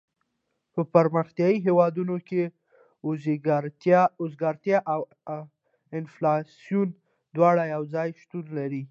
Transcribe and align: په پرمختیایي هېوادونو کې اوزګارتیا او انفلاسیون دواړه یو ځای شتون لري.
په 0.73 0.81
پرمختیایي 0.93 1.57
هېوادونو 1.67 2.15
کې 2.27 2.43
اوزګارتیا 4.19 4.77
او 4.93 4.99
انفلاسیون 5.99 6.89
دواړه 7.35 7.63
یو 7.73 7.83
ځای 7.93 8.07
شتون 8.21 8.45
لري. 8.57 8.83